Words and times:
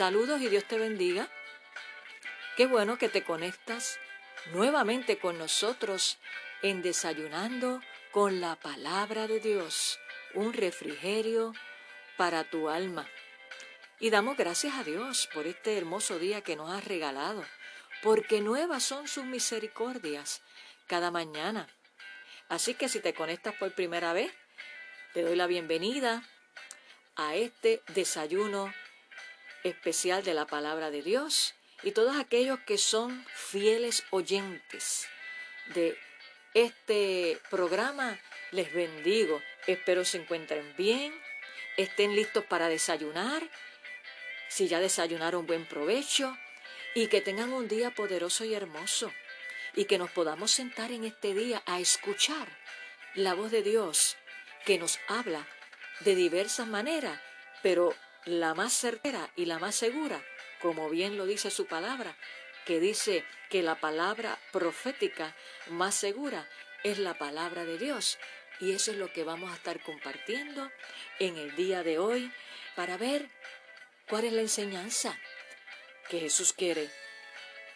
Saludos 0.00 0.40
y 0.40 0.48
Dios 0.48 0.64
te 0.64 0.78
bendiga. 0.78 1.28
Qué 2.56 2.64
bueno 2.64 2.96
que 2.96 3.10
te 3.10 3.22
conectas 3.22 4.00
nuevamente 4.50 5.18
con 5.18 5.36
nosotros 5.36 6.16
en 6.62 6.80
Desayunando 6.80 7.82
con 8.10 8.40
la 8.40 8.56
Palabra 8.56 9.26
de 9.26 9.40
Dios, 9.40 10.00
un 10.32 10.54
refrigerio 10.54 11.52
para 12.16 12.44
tu 12.44 12.70
alma. 12.70 13.06
Y 13.98 14.08
damos 14.08 14.38
gracias 14.38 14.74
a 14.76 14.84
Dios 14.84 15.28
por 15.34 15.46
este 15.46 15.76
hermoso 15.76 16.18
día 16.18 16.40
que 16.40 16.56
nos 16.56 16.70
ha 16.70 16.80
regalado, 16.80 17.44
porque 18.02 18.40
nuevas 18.40 18.82
son 18.82 19.06
sus 19.06 19.26
misericordias 19.26 20.40
cada 20.86 21.10
mañana. 21.10 21.68
Así 22.48 22.72
que 22.72 22.88
si 22.88 23.00
te 23.00 23.12
conectas 23.12 23.54
por 23.56 23.74
primera 23.74 24.14
vez, 24.14 24.32
te 25.12 25.20
doy 25.20 25.36
la 25.36 25.46
bienvenida 25.46 26.22
a 27.16 27.34
este 27.34 27.82
desayuno 27.88 28.72
especial 29.64 30.22
de 30.22 30.34
la 30.34 30.46
palabra 30.46 30.90
de 30.90 31.02
Dios 31.02 31.54
y 31.82 31.92
todos 31.92 32.16
aquellos 32.16 32.58
que 32.60 32.78
son 32.78 33.24
fieles 33.34 34.04
oyentes 34.10 35.08
de 35.74 35.96
este 36.54 37.38
programa, 37.50 38.18
les 38.50 38.72
bendigo. 38.72 39.40
Espero 39.66 40.04
se 40.04 40.18
encuentren 40.18 40.74
bien, 40.76 41.14
estén 41.76 42.14
listos 42.14 42.44
para 42.44 42.68
desayunar, 42.68 43.42
si 44.48 44.68
ya 44.68 44.80
desayunaron 44.80 45.46
buen 45.46 45.66
provecho 45.66 46.36
y 46.94 47.06
que 47.06 47.20
tengan 47.20 47.52
un 47.52 47.68
día 47.68 47.90
poderoso 47.92 48.44
y 48.44 48.54
hermoso 48.54 49.12
y 49.74 49.84
que 49.84 49.98
nos 49.98 50.10
podamos 50.10 50.50
sentar 50.50 50.90
en 50.90 51.04
este 51.04 51.34
día 51.34 51.62
a 51.66 51.78
escuchar 51.78 52.48
la 53.14 53.34
voz 53.34 53.50
de 53.50 53.62
Dios 53.62 54.16
que 54.64 54.78
nos 54.78 54.98
habla 55.08 55.46
de 56.00 56.14
diversas 56.14 56.66
maneras, 56.66 57.20
pero 57.62 57.94
la 58.24 58.54
más 58.54 58.72
certera 58.72 59.30
y 59.36 59.46
la 59.46 59.58
más 59.58 59.74
segura, 59.74 60.22
como 60.60 60.90
bien 60.90 61.16
lo 61.16 61.26
dice 61.26 61.50
su 61.50 61.66
palabra, 61.66 62.16
que 62.64 62.80
dice 62.80 63.24
que 63.48 63.62
la 63.62 63.80
palabra 63.80 64.38
profética 64.52 65.34
más 65.68 65.94
segura 65.94 66.48
es 66.84 66.98
la 66.98 67.14
palabra 67.14 67.64
de 67.64 67.78
Dios. 67.78 68.18
Y 68.60 68.72
eso 68.72 68.90
es 68.90 68.98
lo 68.98 69.12
que 69.12 69.24
vamos 69.24 69.50
a 69.50 69.54
estar 69.54 69.80
compartiendo 69.80 70.70
en 71.18 71.38
el 71.38 71.56
día 71.56 71.82
de 71.82 71.98
hoy 71.98 72.30
para 72.76 72.98
ver 72.98 73.28
cuál 74.08 74.24
es 74.24 74.32
la 74.32 74.42
enseñanza 74.42 75.18
que 76.08 76.20
Jesús 76.20 76.52
quiere 76.52 76.90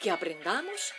que 0.01 0.11
aprendamos 0.11 0.93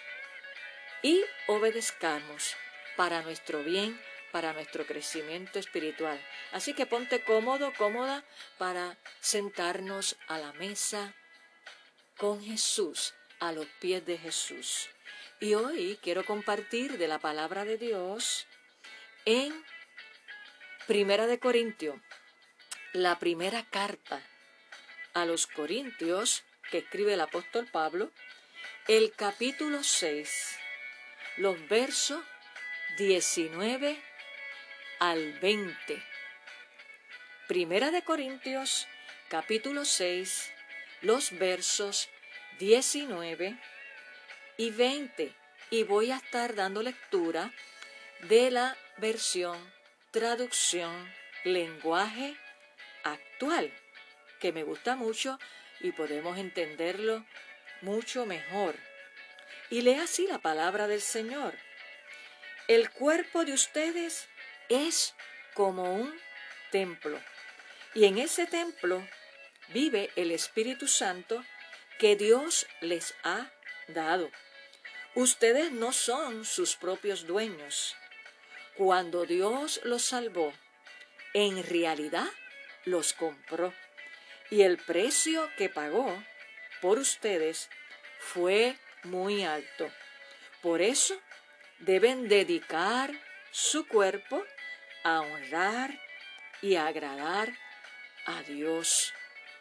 y 1.03 1.23
obedezcamos 1.47 2.55
para 2.95 3.21
nuestro 3.21 3.63
bien 3.63 4.01
para 4.35 4.51
nuestro 4.51 4.85
crecimiento 4.85 5.59
espiritual. 5.59 6.19
Así 6.51 6.73
que 6.73 6.85
ponte 6.85 7.23
cómodo, 7.23 7.71
cómoda 7.77 8.25
para 8.57 8.97
sentarnos 9.21 10.17
a 10.27 10.37
la 10.37 10.51
mesa 10.51 11.15
con 12.17 12.43
Jesús, 12.43 13.13
a 13.39 13.53
los 13.53 13.65
pies 13.79 14.05
de 14.05 14.17
Jesús. 14.17 14.89
Y 15.39 15.53
hoy 15.53 15.97
quiero 16.03 16.25
compartir 16.25 16.97
de 16.97 17.07
la 17.07 17.17
palabra 17.17 17.63
de 17.63 17.77
Dios 17.77 18.45
en 19.23 19.53
Primera 20.85 21.27
de 21.27 21.39
Corintios, 21.39 21.95
la 22.91 23.17
primera 23.19 23.63
carta 23.63 24.21
a 25.13 25.23
los 25.23 25.47
Corintios 25.47 26.43
que 26.71 26.79
escribe 26.79 27.13
el 27.13 27.21
apóstol 27.21 27.69
Pablo, 27.71 28.11
el 28.89 29.13
capítulo 29.13 29.81
6, 29.81 30.57
los 31.37 31.69
versos 31.69 32.21
19 32.97 34.14
al 34.99 35.33
20. 35.39 36.01
Primera 37.47 37.91
de 37.91 38.01
Corintios, 38.01 38.87
capítulo 39.29 39.85
6, 39.85 40.51
los 41.01 41.37
versos 41.37 42.09
19 42.59 43.57
y 44.57 44.69
20. 44.71 45.33
Y 45.69 45.83
voy 45.83 46.11
a 46.11 46.17
estar 46.17 46.55
dando 46.55 46.81
lectura 46.81 47.51
de 48.21 48.51
la 48.51 48.77
versión 48.97 49.57
traducción 50.11 51.11
lenguaje 51.43 52.37
actual, 53.03 53.71
que 54.39 54.53
me 54.53 54.63
gusta 54.63 54.95
mucho 54.95 55.37
y 55.81 55.91
podemos 55.91 56.37
entenderlo 56.37 57.25
mucho 57.81 58.25
mejor. 58.25 58.75
Y 59.69 59.81
lee 59.81 59.95
así 59.95 60.27
la 60.27 60.39
palabra 60.39 60.87
del 60.87 61.01
Señor. 61.01 61.55
El 62.67 62.89
cuerpo 62.91 63.45
de 63.45 63.53
ustedes 63.53 64.27
es 64.69 65.13
como 65.53 65.95
un 65.95 66.13
templo. 66.71 67.21
Y 67.93 68.05
en 68.05 68.17
ese 68.17 68.45
templo 68.45 69.07
vive 69.69 70.11
el 70.15 70.31
Espíritu 70.31 70.87
Santo 70.87 71.43
que 71.99 72.15
Dios 72.15 72.67
les 72.81 73.15
ha 73.23 73.51
dado. 73.87 74.29
Ustedes 75.15 75.71
no 75.71 75.93
son 75.93 76.45
sus 76.45 76.75
propios 76.75 77.25
dueños. 77.25 77.95
Cuando 78.75 79.25
Dios 79.25 79.79
los 79.83 80.03
salvó, 80.03 80.53
en 81.33 81.63
realidad 81.63 82.27
los 82.83 83.13
compró. 83.13 83.73
Y 84.49 84.63
el 84.63 84.77
precio 84.77 85.49
que 85.57 85.69
pagó 85.69 86.21
por 86.81 86.99
ustedes 86.99 87.69
fue 88.19 88.77
muy 89.03 89.43
alto. 89.43 89.89
Por 90.61 90.81
eso 90.81 91.19
deben 91.79 92.27
dedicar 92.27 93.11
su 93.51 93.87
cuerpo 93.87 94.43
a 95.05 95.21
honrar 95.21 96.01
y 96.63 96.75
agradar 96.75 97.55
a 98.25 98.41
Dios. 98.41 99.13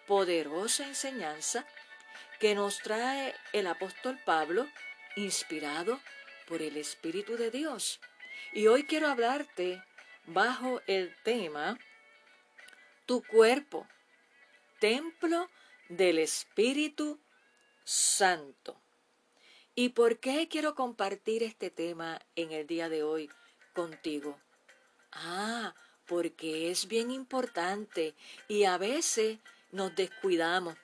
Poderosa 0.06 0.86
enseñanza 0.86 1.66
que 2.40 2.54
nos 2.54 2.78
trae 2.78 3.34
el 3.52 3.66
apóstol 3.66 4.18
Pablo, 4.24 4.66
inspirado 5.16 6.00
por 6.48 6.62
el 6.62 6.78
Espíritu 6.78 7.36
de 7.36 7.50
Dios. 7.50 8.00
Y 8.52 8.66
hoy 8.68 8.84
quiero 8.84 9.08
hablarte 9.08 9.82
bajo 10.26 10.80
el 10.86 11.14
tema 11.24 11.78
Tu 13.04 13.22
cuerpo, 13.22 13.86
templo 14.80 15.50
del 15.90 16.18
Espíritu 16.18 17.20
Santo. 17.84 18.80
¿Y 19.74 19.90
por 19.90 20.20
qué 20.20 20.48
quiero 20.48 20.74
compartir 20.74 21.42
este 21.42 21.70
tema 21.70 22.20
en 22.34 22.52
el 22.52 22.66
día 22.66 22.88
de 22.88 23.02
hoy 23.02 23.30
contigo? 23.74 24.38
Ah, 25.14 25.74
porque 26.06 26.70
es 26.70 26.88
bien 26.88 27.10
importante 27.10 28.14
y 28.48 28.64
a 28.64 28.78
veces 28.78 29.38
nos 29.72 29.94
descuidamos 29.94 30.76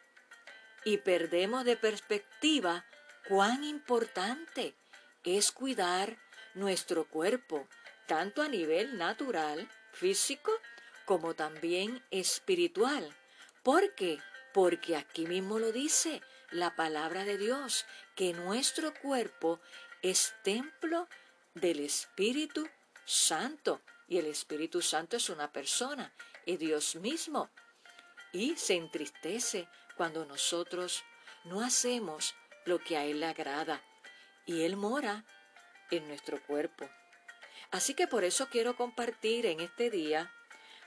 y 0.85 0.99
perdemos 0.99 1.65
de 1.65 1.77
perspectiva 1.77 2.85
cuán 3.29 3.65
importante 3.65 4.75
es 5.25 5.53
cuidar 5.53 6.17
nuestro 6.55 7.05
cuerpo, 7.05 7.69
tanto 8.07 8.43
a 8.43 8.49
nivel 8.49 8.97
natural, 8.97 9.69
físico, 9.93 10.53
como 11.05 11.35
también 11.35 12.03
espiritual. 12.11 13.15
¿Por 13.63 13.95
qué? 13.95 14.19
Porque 14.55 14.97
aquí 14.97 15.27
mismo 15.27 15.59
lo 15.59 15.71
dice 15.71 16.23
la 16.51 16.75
palabra 16.75 17.25
de 17.25 17.37
Dios, 17.37 17.85
que 18.17 18.33
nuestro 18.33 18.95
cuerpo 18.95 19.61
es 20.03 20.35
templo 20.43 21.09
del 21.55 21.81
Espíritu 21.81 22.69
Santo 23.05 23.83
y 24.11 24.19
el 24.19 24.27
Espíritu 24.27 24.83
Santo 24.83 25.17
es 25.17 25.31
una 25.31 25.53
persona, 25.53 26.13
es 26.45 26.59
Dios 26.59 26.97
mismo. 26.97 27.49
Y 28.33 28.57
se 28.57 28.75
entristece 28.75 29.69
cuando 29.97 30.27
nosotros 30.27 31.05
no 31.45 31.63
hacemos 31.63 32.35
lo 32.67 32.81
que 32.81 32.97
a 32.97 33.05
Él 33.05 33.21
le 33.21 33.27
agrada. 33.27 33.81
Y 34.47 34.63
Él 34.63 34.77
mora 34.77 35.25
en 35.93 36.09
nuestro 36.09 36.45
cuerpo. 36.45 36.91
Así 37.71 37.95
que 37.95 38.09
por 38.09 38.25
eso 38.25 38.49
quiero 38.49 38.75
compartir 38.75 39.47
en 39.47 39.61
este 39.61 39.91
día 39.91 40.33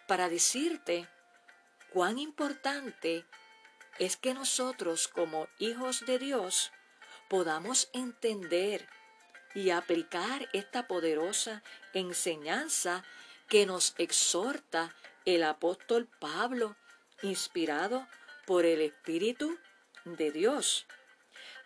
para 0.05 0.27
decirte 0.27 1.07
cuán 1.93 2.19
importante 2.19 3.25
es 3.99 4.17
que 4.17 4.33
nosotros 4.33 5.07
como 5.07 5.47
hijos 5.59 6.05
de 6.05 6.19
Dios 6.19 6.73
podamos 7.29 7.89
entender 7.93 8.89
y 9.53 9.69
aplicar 9.69 10.49
esta 10.53 10.87
poderosa 10.87 11.63
enseñanza 11.93 13.03
que 13.47 13.65
nos 13.65 13.93
exhorta 13.97 14.95
el 15.25 15.43
apóstol 15.43 16.07
Pablo, 16.19 16.75
inspirado 17.21 18.07
por 18.45 18.65
el 18.65 18.81
Espíritu 18.81 19.57
de 20.05 20.31
Dios. 20.31 20.85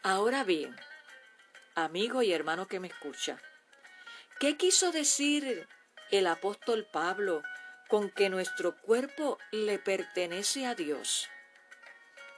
Ahora 0.04 0.44
bien, 0.44 0.76
amigo 1.76 2.22
y 2.22 2.32
hermano 2.32 2.68
que 2.68 2.80
me 2.80 2.88
escucha, 2.88 3.38
¿qué 4.40 4.58
quiso 4.58 4.92
decir 4.92 5.68
el 6.12 6.28
apóstol 6.28 6.88
Pablo 6.92 7.42
con 7.88 8.10
que 8.10 8.30
nuestro 8.30 8.76
cuerpo 8.78 9.40
le 9.52 9.80
pertenece 9.80 10.66
a 10.66 10.76
Dios? 10.76 11.30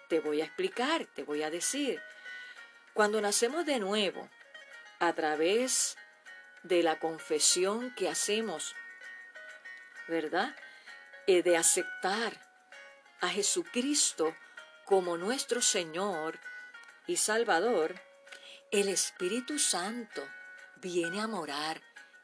Te 0.08 0.20
voy 0.20 0.42
a 0.42 0.46
explicar, 0.46 1.06
te 1.14 1.24
voy 1.24 1.44
a 1.44 1.52
decir. 1.52 2.02
Cuando 2.94 3.22
nacemos 3.22 3.66
de 3.66 3.80
nuevo, 3.80 4.30
a 5.00 5.14
través 5.14 5.98
de 6.64 6.84
la 6.84 7.00
confesión 7.00 7.94
que 7.96 8.10
hacemos, 8.10 8.76
¿verdad? 10.08 10.56
Eh, 11.28 11.44
de 11.44 11.58
aceptar 11.58 12.40
a 13.22 13.30
Jesucristo 13.30 14.36
como 14.86 15.18
nuestro 15.18 15.62
Señor 15.62 16.40
y 17.08 17.18
Salvador, 17.18 17.96
el 18.72 18.90
Espíritu 18.90 19.58
Santo 19.60 20.28
viene 20.78 21.22
a 21.22 21.28
morar 21.28 21.82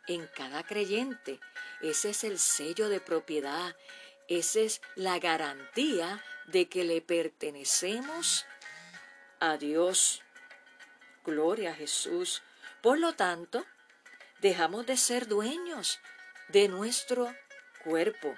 en 0.08 0.28
cada 0.28 0.64
creyente. 0.64 1.40
Ese 1.82 2.10
es 2.12 2.24
el 2.24 2.40
sello 2.40 2.90
de 2.90 3.00
propiedad, 3.00 3.76
esa 4.28 4.60
es 4.60 4.82
la 4.96 5.20
garantía 5.20 6.24
de 6.48 6.68
que 6.68 6.84
le 6.84 7.02
pertenecemos 7.02 8.46
a 9.40 9.58
Dios. 9.58 10.22
Gloria 11.24 11.72
a 11.72 11.76
Jesús. 11.76 12.44
Por 12.86 13.00
lo 13.00 13.14
tanto, 13.14 13.66
dejamos 14.42 14.86
de 14.86 14.96
ser 14.96 15.26
dueños 15.26 16.00
de 16.50 16.68
nuestro 16.68 17.36
cuerpo. 17.84 18.36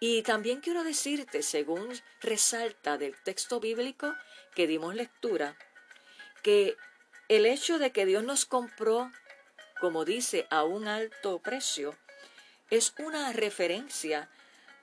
Y 0.00 0.20
también 0.20 0.60
quiero 0.60 0.84
decirte, 0.84 1.42
según 1.42 1.98
resalta 2.20 2.98
del 2.98 3.16
texto 3.22 3.58
bíblico 3.58 4.14
que 4.54 4.66
dimos 4.66 4.94
lectura, 4.94 5.56
que 6.42 6.76
el 7.28 7.46
hecho 7.46 7.78
de 7.78 7.90
que 7.90 8.04
Dios 8.04 8.22
nos 8.22 8.44
compró, 8.44 9.10
como 9.80 10.04
dice, 10.04 10.46
a 10.50 10.64
un 10.64 10.86
alto 10.86 11.38
precio, 11.38 11.96
es 12.68 12.92
una 12.98 13.32
referencia 13.32 14.28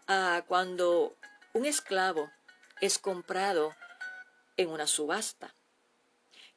a 0.08 0.44
cuando 0.48 1.16
un 1.54 1.68
esclavo 1.68 2.32
es 2.82 2.98
comprado 2.98 3.76
en 4.58 4.70
una 4.70 4.88
subasta. 4.88 5.54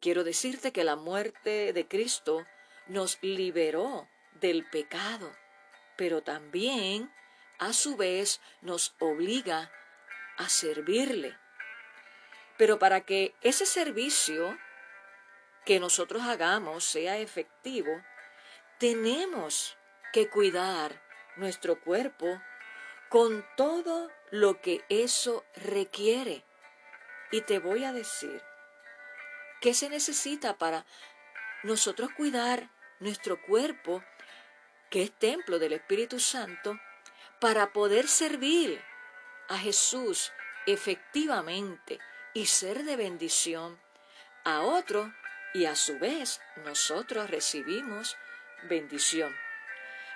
Quiero 0.06 0.22
decirte 0.22 0.70
que 0.70 0.84
la 0.84 0.94
muerte 0.94 1.72
de 1.72 1.88
Cristo 1.88 2.46
nos 2.86 3.18
liberó 3.22 4.08
del 4.34 4.64
pecado, 4.64 5.32
pero 5.96 6.22
también 6.22 7.12
a 7.58 7.72
su 7.72 7.96
vez 7.96 8.40
nos 8.60 8.94
obliga 9.00 9.72
a 10.36 10.48
servirle. 10.48 11.36
Pero 12.56 12.78
para 12.78 13.00
que 13.00 13.34
ese 13.40 13.66
servicio 13.66 14.56
que 15.64 15.80
nosotros 15.80 16.22
hagamos 16.22 16.84
sea 16.84 17.18
efectivo, 17.18 17.90
tenemos 18.78 19.76
que 20.12 20.30
cuidar 20.30 21.02
nuestro 21.34 21.80
cuerpo 21.80 22.40
con 23.08 23.44
todo 23.56 24.08
lo 24.30 24.60
que 24.60 24.84
eso 24.88 25.44
requiere. 25.56 26.44
Y 27.32 27.40
te 27.40 27.58
voy 27.58 27.82
a 27.82 27.92
decir, 27.92 28.40
¿qué 29.66 29.74
se 29.74 29.88
necesita 29.88 30.58
para 30.58 30.86
nosotros 31.64 32.10
cuidar 32.16 32.70
nuestro 33.00 33.42
cuerpo, 33.42 34.00
que 34.90 35.02
es 35.02 35.10
templo 35.18 35.58
del 35.58 35.72
Espíritu 35.72 36.20
Santo, 36.20 36.78
para 37.40 37.72
poder 37.72 38.06
servir 38.06 38.80
a 39.48 39.58
Jesús 39.58 40.32
efectivamente 40.66 41.98
y 42.32 42.46
ser 42.46 42.84
de 42.84 42.94
bendición 42.94 43.80
a 44.44 44.60
otro 44.60 45.12
y 45.52 45.64
a 45.64 45.74
su 45.74 45.98
vez 45.98 46.40
nosotros 46.64 47.28
recibimos 47.28 48.16
bendición. 48.68 49.34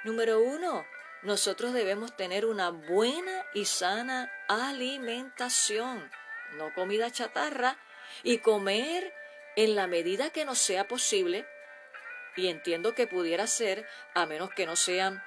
Número 0.04 0.38
uno, 0.38 0.86
nosotros 1.24 1.72
debemos 1.72 2.16
tener 2.16 2.46
una 2.46 2.70
buena 2.70 3.44
y 3.52 3.64
sana 3.64 4.30
alimentación, 4.46 6.08
no 6.52 6.72
comida 6.72 7.10
chatarra, 7.10 7.76
y 8.22 8.38
comer 8.38 9.12
en 9.56 9.74
la 9.74 9.86
medida 9.86 10.30
que 10.30 10.44
nos 10.44 10.58
sea 10.58 10.86
posible, 10.88 11.46
y 12.36 12.48
entiendo 12.48 12.94
que 12.94 13.06
pudiera 13.06 13.46
ser, 13.46 13.86
a 14.14 14.26
menos 14.26 14.50
que 14.50 14.66
no 14.66 14.76
sean 14.76 15.22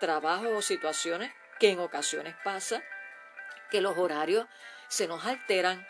trabajos 0.00 0.48
o 0.52 0.62
situaciones 0.62 1.32
que 1.58 1.70
en 1.70 1.78
ocasiones 1.78 2.34
pasa, 2.42 2.82
que 3.70 3.80
los 3.80 3.96
horarios 3.96 4.46
se 4.88 5.06
nos 5.06 5.24
alteran, 5.26 5.86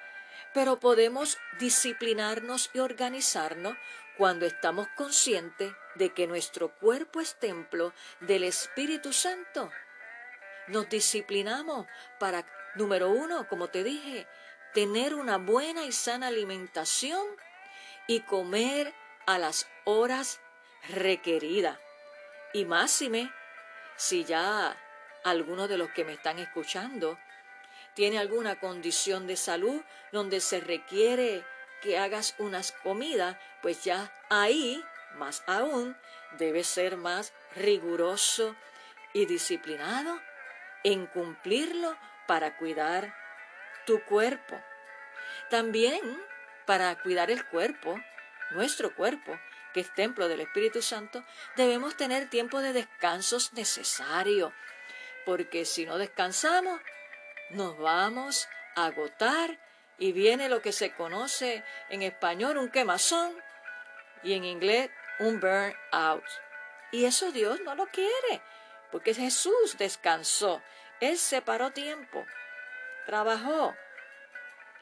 pero 0.52 0.80
podemos 0.80 1.38
disciplinarnos 1.58 2.70
y 2.74 2.80
organizarnos 2.80 3.76
cuando 4.18 4.44
estamos 4.44 4.88
conscientes 4.96 5.72
de 5.94 6.12
que 6.12 6.26
nuestro 6.26 6.74
cuerpo 6.74 7.20
es 7.20 7.36
templo 7.36 7.94
del 8.20 8.44
Espíritu 8.44 9.12
Santo. 9.12 9.70
Nos 10.66 10.88
disciplinamos 10.88 11.86
para, 12.18 12.44
número 12.74 13.10
uno, 13.10 13.48
como 13.48 13.68
te 13.68 13.82
dije, 13.82 14.26
tener 14.74 15.14
una 15.14 15.38
buena 15.38 15.84
y 15.84 15.92
sana 15.92 16.26
alimentación 16.26 17.26
y 18.10 18.22
comer 18.22 18.92
a 19.24 19.38
las 19.38 19.68
horas 19.84 20.40
requeridas. 20.88 21.78
Y 22.52 22.64
máxime, 22.64 23.32
si 23.94 24.24
ya 24.24 24.76
alguno 25.22 25.68
de 25.68 25.78
los 25.78 25.92
que 25.92 26.04
me 26.04 26.14
están 26.14 26.40
escuchando 26.40 27.16
tiene 27.94 28.18
alguna 28.18 28.58
condición 28.58 29.28
de 29.28 29.36
salud 29.36 29.80
donde 30.10 30.40
se 30.40 30.58
requiere 30.58 31.44
que 31.82 31.98
hagas 31.98 32.34
unas 32.38 32.72
comidas, 32.72 33.36
pues 33.62 33.84
ya 33.84 34.12
ahí, 34.28 34.84
más 35.14 35.44
aún, 35.46 35.96
debes 36.36 36.66
ser 36.66 36.96
más 36.96 37.32
riguroso 37.54 38.56
y 39.12 39.26
disciplinado 39.26 40.20
en 40.82 41.06
cumplirlo 41.06 41.96
para 42.26 42.56
cuidar 42.56 43.14
tu 43.86 44.02
cuerpo. 44.02 44.60
También 45.48 46.00
para 46.66 47.00
cuidar 47.02 47.30
el 47.30 47.44
cuerpo, 47.46 48.00
nuestro 48.50 48.94
cuerpo, 48.94 49.38
que 49.72 49.80
es 49.80 49.94
templo 49.94 50.28
del 50.28 50.40
Espíritu 50.40 50.82
Santo, 50.82 51.24
debemos 51.56 51.96
tener 51.96 52.28
tiempo 52.28 52.60
de 52.60 52.72
descansos 52.72 53.52
necesario, 53.52 54.52
porque 55.24 55.64
si 55.64 55.86
no 55.86 55.98
descansamos, 55.98 56.80
nos 57.50 57.78
vamos 57.78 58.48
a 58.76 58.86
agotar 58.86 59.58
y 59.98 60.12
viene 60.12 60.48
lo 60.48 60.62
que 60.62 60.72
se 60.72 60.92
conoce 60.94 61.62
en 61.88 62.02
español 62.02 62.56
un 62.56 62.70
quemazón 62.70 63.36
y 64.22 64.34
en 64.34 64.44
inglés 64.44 64.90
un 65.18 65.40
burn 65.40 65.74
out. 65.92 66.24
Y 66.92 67.04
eso 67.04 67.30
Dios 67.30 67.60
no 67.60 67.74
lo 67.74 67.86
quiere, 67.86 68.42
porque 68.90 69.14
Jesús 69.14 69.76
descansó, 69.78 70.62
Él 71.00 71.18
separó 71.18 71.70
tiempo, 71.70 72.26
trabajó, 73.06 73.76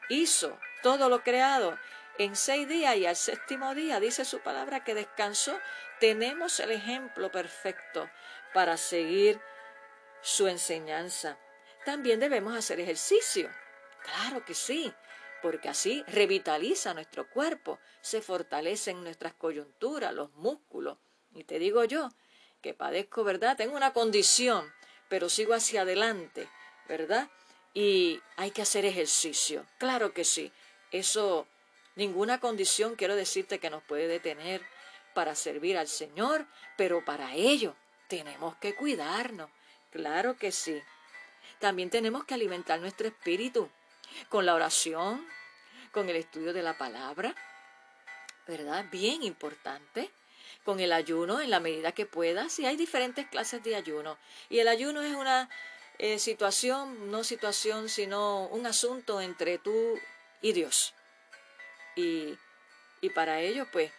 hizo 0.09 0.59
todo 0.81 1.09
lo 1.09 1.23
creado 1.23 1.77
en 2.17 2.35
seis 2.35 2.67
días 2.67 2.95
y 2.97 3.05
al 3.05 3.15
séptimo 3.15 3.73
día 3.75 3.99
dice 3.99 4.25
su 4.25 4.39
palabra 4.39 4.83
que 4.83 4.93
descansó. 4.93 5.57
Tenemos 5.99 6.59
el 6.59 6.71
ejemplo 6.71 7.31
perfecto 7.31 8.09
para 8.53 8.77
seguir 8.77 9.39
su 10.21 10.47
enseñanza. 10.47 11.37
También 11.85 12.19
debemos 12.19 12.55
hacer 12.55 12.79
ejercicio. 12.79 13.49
Claro 14.03 14.43
que 14.45 14.53
sí 14.53 14.93
porque 15.41 15.69
así 15.69 16.03
revitaliza 16.07 16.93
nuestro 16.93 17.29
cuerpo, 17.29 17.79
se 18.01 18.21
fortalecen 18.21 19.03
nuestras 19.03 19.33
coyunturas, 19.33 20.13
los 20.13 20.31
músculos. 20.33 20.97
Y 21.33 21.43
te 21.43 21.59
digo 21.59 21.83
yo, 21.85 22.09
que 22.61 22.73
padezco, 22.73 23.23
¿verdad? 23.23 23.57
Tengo 23.57 23.75
una 23.75 23.93
condición, 23.93 24.71
pero 25.07 25.29
sigo 25.29 25.53
hacia 25.53 25.81
adelante, 25.81 26.49
¿verdad? 26.87 27.29
Y 27.73 28.21
hay 28.35 28.51
que 28.51 28.61
hacer 28.61 28.85
ejercicio. 28.85 29.65
Claro 29.77 30.13
que 30.13 30.25
sí. 30.25 30.51
Eso, 30.91 31.47
ninguna 31.95 32.39
condición 32.39 32.95
quiero 32.95 33.15
decirte 33.15 33.59
que 33.59 33.69
nos 33.69 33.83
puede 33.83 34.07
detener 34.07 34.61
para 35.13 35.35
servir 35.35 35.77
al 35.77 35.87
Señor, 35.87 36.45
pero 36.77 37.03
para 37.03 37.33
ello 37.35 37.75
tenemos 38.07 38.55
que 38.57 38.75
cuidarnos. 38.75 39.49
Claro 39.91 40.37
que 40.37 40.51
sí. 40.51 40.81
También 41.59 41.89
tenemos 41.89 42.23
que 42.25 42.33
alimentar 42.33 42.79
nuestro 42.79 43.07
espíritu 43.07 43.69
con 44.29 44.45
la 44.45 44.55
oración, 44.55 45.25
con 45.91 46.09
el 46.09 46.15
estudio 46.15 46.53
de 46.53 46.63
la 46.63 46.77
palabra, 46.77 47.35
¿verdad? 48.47 48.85
Bien 48.91 49.23
importante. 49.23 50.09
Con 50.63 50.79
el 50.79 50.91
ayuno 50.91 51.41
en 51.41 51.49
la 51.49 51.59
medida 51.59 51.91
que 51.91 52.05
puedas. 52.05 52.59
Y 52.59 52.65
hay 52.65 52.75
diferentes 52.75 53.27
clases 53.27 53.63
de 53.63 53.75
ayuno. 53.75 54.17
Y 54.49 54.59
el 54.59 54.67
ayuno 54.67 55.01
es 55.01 55.13
una 55.13 55.49
eh, 55.97 56.19
situación, 56.19 57.11
no 57.11 57.23
situación, 57.23 57.89
sino 57.89 58.47
un 58.47 58.65
asunto 58.65 59.21
entre 59.21 59.57
tú 59.57 59.99
y 60.41 60.53
Dios. 60.53 60.93
Y, 61.95 62.37
y 63.01 63.09
para 63.09 63.41
ello, 63.41 63.67
pues, 63.71 63.91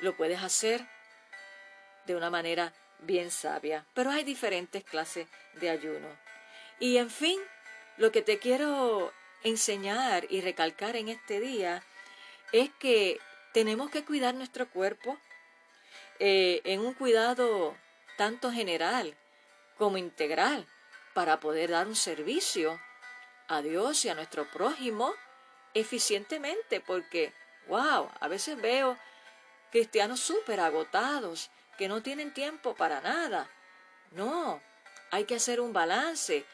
lo 0.00 0.16
puedes 0.16 0.42
hacer 0.42 0.86
de 2.06 2.16
una 2.16 2.30
manera 2.30 2.72
bien 3.00 3.30
sabia. 3.30 3.86
Pero 3.94 4.10
hay 4.10 4.24
diferentes 4.24 4.84
clases 4.84 5.28
de 5.54 5.70
ayuno. 5.70 6.08
Y 6.78 6.96
en 6.96 7.10
fin, 7.10 7.40
lo 7.96 8.10
que 8.10 8.22
te 8.22 8.38
quiero 8.38 9.12
enseñar 9.44 10.26
y 10.30 10.40
recalcar 10.40 10.96
en 10.96 11.08
este 11.08 11.40
día 11.40 11.84
es 12.52 12.70
que 12.78 13.20
tenemos 13.52 13.90
que 13.90 14.04
cuidar 14.04 14.34
nuestro 14.34 14.68
cuerpo 14.68 15.18
eh, 16.18 16.60
en 16.64 16.80
un 16.80 16.94
cuidado 16.94 17.76
tanto 18.16 18.52
general 18.52 19.16
como 19.76 19.98
integral 19.98 20.66
para 21.14 21.40
poder 21.40 21.70
dar 21.70 21.86
un 21.86 21.96
servicio 21.96 22.80
a 23.48 23.62
Dios 23.62 24.04
y 24.04 24.08
a 24.08 24.14
nuestro 24.14 24.48
prójimo 24.50 25.14
eficientemente, 25.74 26.80
porque, 26.80 27.32
wow, 27.68 28.10
a 28.20 28.28
veces 28.28 28.60
veo 28.60 28.98
cristianos 29.70 30.20
súper 30.20 30.60
agotados 30.60 31.50
que 31.78 31.88
no 31.88 32.02
tienen 32.02 32.34
tiempo 32.34 32.74
para 32.74 33.00
nada. 33.00 33.50
No, 34.10 34.60
hay 35.10 35.24
que 35.24 35.36
hacer 35.36 35.60
un 35.60 35.72
balance. 35.72 36.44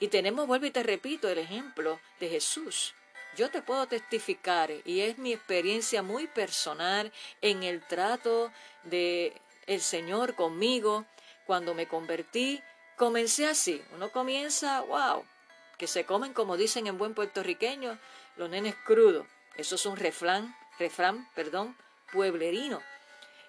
Y 0.00 0.08
tenemos, 0.08 0.46
vuelvo 0.46 0.66
y 0.66 0.70
te 0.70 0.82
repito, 0.82 1.28
el 1.28 1.38
ejemplo 1.38 2.00
de 2.20 2.28
Jesús. 2.28 2.94
Yo 3.36 3.50
te 3.50 3.62
puedo 3.62 3.86
testificar, 3.86 4.70
y 4.84 5.00
es 5.00 5.18
mi 5.18 5.32
experiencia 5.32 6.02
muy 6.02 6.26
personal 6.26 7.12
en 7.42 7.62
el 7.62 7.86
trato 7.86 8.50
de 8.84 9.40
el 9.66 9.80
Señor 9.80 10.34
conmigo, 10.34 11.04
cuando 11.46 11.74
me 11.74 11.86
convertí, 11.86 12.62
comencé 12.96 13.46
así. 13.46 13.82
Uno 13.92 14.10
comienza, 14.10 14.80
wow, 14.80 15.24
que 15.76 15.86
se 15.86 16.04
comen, 16.04 16.32
como 16.32 16.56
dicen 16.56 16.86
en 16.86 16.98
buen 16.98 17.14
puertorriqueño, 17.14 17.98
los 18.38 18.48
nenes 18.48 18.74
crudos. 18.86 19.26
Eso 19.56 19.74
es 19.74 19.84
un 19.84 19.96
refrán, 19.96 20.56
refrán, 20.78 21.28
perdón, 21.34 21.76
pueblerino. 22.12 22.80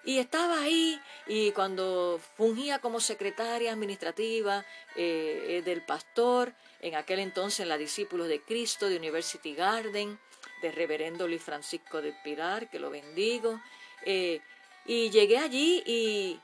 Y 0.04 0.18
estaba 0.18 0.60
ahí 0.60 1.00
y 1.26 1.52
cuando 1.52 2.20
fungía 2.36 2.78
como 2.78 3.00
secretaria 3.00 3.72
administrativa 3.72 4.64
eh, 4.96 5.44
eh, 5.48 5.62
del 5.62 5.82
pastor, 5.82 6.54
en 6.80 6.94
aquel 6.94 7.20
entonces 7.20 7.60
en 7.60 7.68
la 7.68 7.78
Discípulos 7.78 8.28
de 8.28 8.40
Cristo 8.42 8.88
de 8.88 8.96
University 8.96 9.54
Garden, 9.54 10.18
de 10.62 10.72
Reverendo 10.72 11.28
Luis 11.28 11.42
Francisco 11.42 12.00
de 12.02 12.12
Pilar, 12.24 12.68
que 12.70 12.78
lo 12.78 12.90
bendigo. 12.90 13.60
Eh, 14.04 14.40
y 14.86 15.10
llegué 15.10 15.38
allí 15.38 15.82
y 15.86 16.40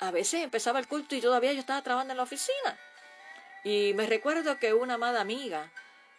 a 0.00 0.10
veces 0.10 0.42
empezaba 0.42 0.80
el 0.80 0.88
culto 0.88 1.14
y 1.14 1.20
todavía 1.20 1.52
yo 1.52 1.60
estaba 1.60 1.82
trabajando 1.82 2.12
en 2.12 2.18
la 2.18 2.24
oficina. 2.24 2.78
Y 3.62 3.92
me 3.94 4.06
recuerdo 4.06 4.58
que 4.58 4.74
una 4.74 4.94
amada 4.94 5.20
amiga, 5.20 5.70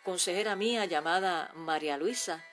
consejera 0.05 0.55
mía 0.55 0.85
llamada 0.85 1.51
María 1.55 1.97
Luisa, 1.97 2.45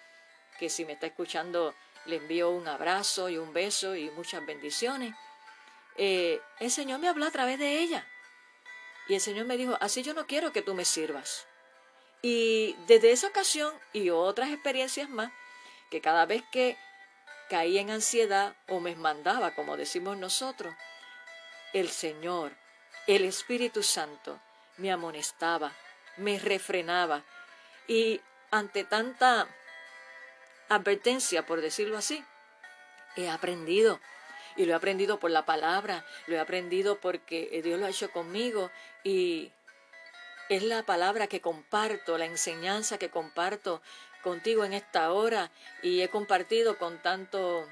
que 0.58 0.68
si 0.68 0.84
me 0.84 0.94
está 0.94 1.06
escuchando 1.06 1.74
le 2.06 2.16
envío 2.16 2.50
un 2.50 2.66
abrazo 2.66 3.28
y 3.28 3.38
un 3.38 3.52
beso 3.52 3.94
y 3.94 4.10
muchas 4.10 4.44
bendiciones. 4.44 5.14
Eh, 5.96 6.40
el 6.58 6.70
Señor 6.70 6.98
me 6.98 7.08
habló 7.08 7.26
a 7.26 7.30
través 7.30 7.58
de 7.58 7.78
ella. 7.78 8.06
Y 9.08 9.14
el 9.14 9.20
Señor 9.20 9.46
me 9.46 9.56
dijo, 9.56 9.76
así 9.80 10.02
yo 10.02 10.14
no 10.14 10.26
quiero 10.26 10.52
que 10.52 10.62
tú 10.62 10.74
me 10.74 10.84
sirvas. 10.84 11.46
Y 12.22 12.74
desde 12.86 13.12
esa 13.12 13.28
ocasión 13.28 13.72
y 13.92 14.10
otras 14.10 14.50
experiencias 14.50 15.08
más, 15.08 15.32
que 15.90 16.00
cada 16.00 16.24
vez 16.24 16.42
que 16.50 16.76
caía 17.50 17.80
en 17.80 17.90
ansiedad 17.90 18.56
o 18.68 18.80
me 18.80 18.94
mandaba, 18.96 19.54
como 19.54 19.76
decimos 19.76 20.16
nosotros, 20.16 20.74
el 21.72 21.90
Señor, 21.90 22.52
el 23.06 23.24
Espíritu 23.24 23.82
Santo, 23.82 24.40
me 24.76 24.90
amonestaba, 24.90 25.72
me 26.16 26.38
refrenaba. 26.38 27.24
Y 27.86 28.20
ante 28.50 28.84
tanta 28.84 29.48
advertencia, 30.68 31.44
por 31.46 31.60
decirlo 31.60 31.98
así, 31.98 32.24
he 33.16 33.28
aprendido. 33.28 34.00
Y 34.56 34.66
lo 34.66 34.72
he 34.72 34.76
aprendido 34.76 35.18
por 35.18 35.30
la 35.30 35.46
palabra, 35.46 36.04
lo 36.26 36.36
he 36.36 36.38
aprendido 36.38 37.00
porque 37.00 37.60
Dios 37.64 37.80
lo 37.80 37.86
ha 37.86 37.90
hecho 37.90 38.10
conmigo 38.10 38.70
y 39.02 39.50
es 40.50 40.62
la 40.62 40.82
palabra 40.82 41.26
que 41.26 41.40
comparto, 41.40 42.18
la 42.18 42.26
enseñanza 42.26 42.98
que 42.98 43.08
comparto 43.08 43.80
contigo 44.22 44.64
en 44.64 44.74
esta 44.74 45.10
hora 45.12 45.50
y 45.82 46.02
he 46.02 46.08
compartido 46.08 46.76
con 46.76 46.98
tantos 46.98 47.66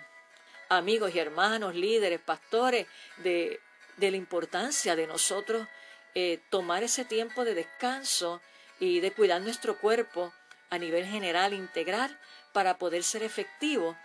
amigos 0.70 1.14
y 1.14 1.18
hermanos, 1.18 1.74
líderes, 1.74 2.20
pastores, 2.20 2.86
de, 3.18 3.60
de 3.98 4.10
la 4.10 4.16
importancia 4.16 4.96
de 4.96 5.06
nosotros 5.06 5.68
eh, 6.14 6.40
tomar 6.48 6.82
ese 6.82 7.04
tiempo 7.04 7.44
de 7.44 7.54
descanso 7.54 8.40
y 8.80 9.00
de 9.00 9.12
cuidar 9.12 9.42
nuestro 9.42 9.78
cuerpo 9.78 10.32
a 10.70 10.78
nivel 10.78 11.06
general, 11.06 11.52
integral, 11.52 12.18
para 12.52 12.78
poder 12.78 13.04
ser 13.04 13.22
efectivo 13.22 13.96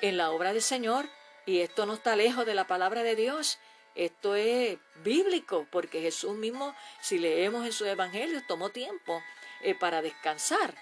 en 0.00 0.16
la 0.16 0.30
obra 0.30 0.52
del 0.52 0.62
Señor. 0.62 1.08
Y 1.46 1.60
esto 1.60 1.86
no 1.86 1.94
está 1.94 2.16
lejos 2.16 2.44
de 2.44 2.54
la 2.54 2.66
palabra 2.66 3.02
de 3.02 3.16
Dios. 3.16 3.58
Esto 3.94 4.34
es 4.34 4.78
bíblico, 5.02 5.66
porque 5.70 6.00
Jesús 6.02 6.36
mismo, 6.36 6.74
si 7.00 7.18
leemos 7.18 7.64
en 7.64 7.72
sus 7.72 7.86
evangelios, 7.86 8.46
tomó 8.46 8.70
tiempo 8.70 9.22
eh, 9.62 9.74
para 9.74 10.02
descansar. 10.02 10.74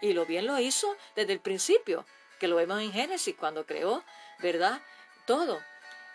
Y 0.00 0.12
lo 0.12 0.26
bien 0.26 0.46
lo 0.46 0.58
hizo 0.58 0.96
desde 1.16 1.32
el 1.32 1.40
principio, 1.40 2.06
que 2.38 2.48
lo 2.48 2.56
vemos 2.56 2.80
en 2.80 2.92
Génesis, 2.92 3.34
cuando 3.34 3.66
creó, 3.66 4.04
¿verdad? 4.40 4.82
Todo. 5.26 5.62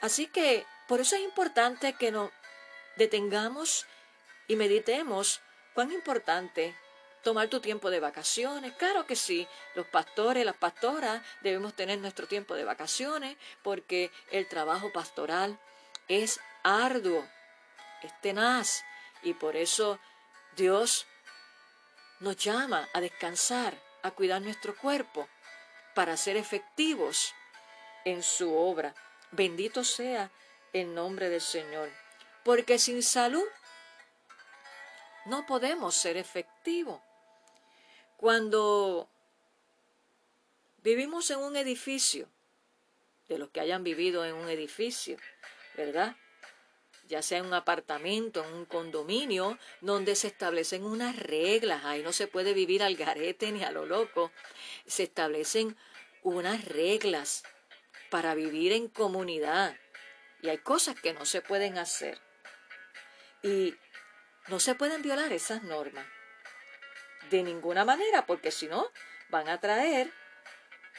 Así 0.02 0.28
que 0.28 0.66
por 0.88 1.02
eso 1.02 1.16
es 1.16 1.22
importante 1.22 1.94
que 1.94 2.12
nos 2.12 2.32
detengamos 2.98 3.86
y 4.48 4.56
meditemos 4.56 5.42
cuán 5.80 5.94
importante 5.94 6.76
tomar 7.24 7.48
tu 7.48 7.62
tiempo 7.62 7.90
de 7.90 8.02
vacaciones. 8.02 8.74
Claro 8.74 9.06
que 9.06 9.16
sí, 9.16 9.48
los 9.76 9.88
pastores, 9.88 10.44
las 10.44 10.58
pastoras 10.58 11.22
debemos 11.40 11.74
tener 11.74 12.00
nuestro 12.00 12.28
tiempo 12.28 12.54
de 12.54 12.66
vacaciones 12.66 13.38
porque 13.64 14.12
el 14.30 14.46
trabajo 14.50 14.92
pastoral 14.92 15.58
es 16.10 16.42
arduo, 16.64 17.26
es 18.04 18.12
tenaz 18.20 18.84
y 19.24 19.36
por 19.36 19.56
eso 19.56 20.02
Dios 20.58 21.08
nos 22.20 22.36
llama 22.36 22.90
a 22.94 23.00
descansar, 23.00 23.82
a 24.04 24.12
cuidar 24.12 24.42
nuestro 24.42 24.76
cuerpo 24.76 25.30
para 25.96 26.18
ser 26.18 26.36
efectivos 26.36 27.34
en 28.04 28.22
su 28.22 28.54
obra. 28.54 28.94
Bendito 29.32 29.86
sea 29.86 30.30
el 30.74 30.94
nombre 30.94 31.30
del 31.30 31.40
Señor, 31.40 31.90
porque 32.44 32.80
sin 32.80 33.02
salud 33.02 33.48
no 35.30 35.46
podemos 35.46 35.96
ser 35.96 36.18
efectivos. 36.18 37.00
Cuando 38.18 39.10
vivimos 40.84 41.30
en 41.32 41.40
un 41.40 41.56
edificio, 41.56 42.28
de 43.28 43.38
los 43.38 43.50
que 43.50 43.62
hayan 43.62 43.84
vivido 43.84 44.26
en 44.26 44.34
un 44.36 44.50
edificio, 44.50 45.18
¿verdad? 45.78 46.16
Ya 47.08 47.22
sea 47.22 47.38
en 47.40 47.46
un 47.46 47.54
apartamento, 47.54 48.44
en 48.44 48.54
un 48.54 48.66
condominio, 48.66 49.58
donde 49.82 50.16
se 50.16 50.28
establecen 50.28 50.84
unas 50.84 51.16
reglas, 51.16 51.86
ahí 51.86 52.02
no 52.02 52.12
se 52.12 52.28
puede 52.28 52.54
vivir 52.54 52.84
al 52.84 52.96
garete 52.96 53.52
ni 53.52 53.64
a 53.64 53.72
lo 53.72 53.86
loco, 53.86 54.32
se 54.86 55.04
establecen 55.04 55.78
unas 56.24 56.66
reglas 56.66 57.44
para 58.10 58.34
vivir 58.34 58.74
en 58.74 58.90
comunidad. 58.90 59.78
Y 60.42 60.50
hay 60.50 60.58
cosas 60.58 61.00
que 61.00 61.14
no 61.14 61.26
se 61.26 61.42
pueden 61.42 61.78
hacer. 61.78 62.20
Y 63.44 63.76
no 64.48 64.60
se 64.60 64.76
pueden 64.76 65.02
violar 65.02 65.32
esas 65.32 65.64
normas 65.64 66.06
de 67.30 67.44
ninguna 67.44 67.86
manera, 67.86 68.26
porque 68.26 68.52
si 68.52 68.68
no, 68.68 68.92
van 69.30 69.50
a 69.50 69.60
traer 69.60 70.12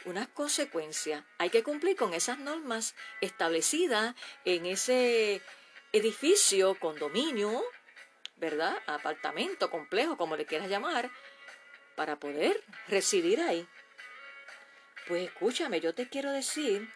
unas 0.04 0.28
consecuencias. 0.28 1.24
Hay 1.38 1.50
que 1.50 1.62
cumplir 1.62 1.96
con 1.96 2.14
esas 2.14 2.38
normas 2.38 2.94
establecidas 3.20 4.14
en 4.44 4.66
ese 4.66 5.42
edificio, 5.92 6.78
condominio, 6.78 7.62
¿verdad? 8.36 8.78
Apartamento, 8.86 9.70
complejo, 9.70 10.16
como 10.16 10.36
le 10.36 10.46
quieras 10.46 10.68
llamar, 10.68 11.10
para 11.96 12.18
poder 12.18 12.62
residir 12.88 13.40
ahí. 13.40 13.68
Pues 15.06 15.24
escúchame, 15.24 15.80
yo 15.80 15.94
te 15.94 16.08
quiero 16.08 16.30
decir 16.30 16.88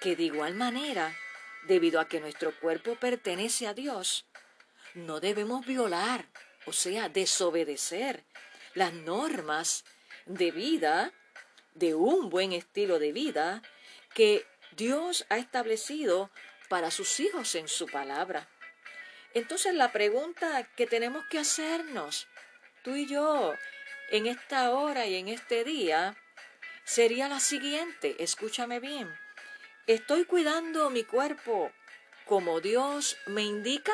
que 0.00 0.16
de 0.16 0.24
igual 0.24 0.54
manera, 0.54 1.14
debido 1.64 2.00
a 2.00 2.08
que 2.08 2.20
nuestro 2.20 2.58
cuerpo 2.58 2.96
pertenece 2.96 3.66
a 3.66 3.74
Dios, 3.74 4.26
no 4.96 5.20
debemos 5.20 5.64
violar 5.64 6.26
o 6.66 6.72
sea, 6.72 7.08
desobedecer 7.08 8.24
las 8.74 8.92
normas 8.92 9.84
de 10.26 10.50
vida, 10.50 11.12
de 11.74 11.94
un 11.94 12.28
buen 12.28 12.52
estilo 12.52 12.98
de 12.98 13.12
vida 13.12 13.62
que 14.14 14.44
Dios 14.72 15.24
ha 15.28 15.38
establecido 15.38 16.30
para 16.68 16.90
sus 16.90 17.20
hijos 17.20 17.54
en 17.54 17.68
su 17.68 17.86
palabra. 17.86 18.48
Entonces 19.32 19.74
la 19.74 19.92
pregunta 19.92 20.64
que 20.76 20.86
tenemos 20.86 21.24
que 21.30 21.38
hacernos, 21.38 22.26
tú 22.82 22.96
y 22.96 23.06
yo, 23.06 23.54
en 24.10 24.26
esta 24.26 24.72
hora 24.72 25.06
y 25.06 25.16
en 25.16 25.28
este 25.28 25.62
día, 25.62 26.16
sería 26.84 27.28
la 27.28 27.40
siguiente, 27.40 28.16
escúchame 28.18 28.80
bien, 28.80 29.14
¿estoy 29.86 30.24
cuidando 30.24 30.90
mi 30.90 31.04
cuerpo 31.04 31.70
como 32.24 32.60
Dios 32.60 33.16
me 33.26 33.42
indica? 33.42 33.92